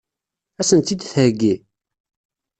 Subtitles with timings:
[0.59, 1.55] Ad sen-tt-id-theggi?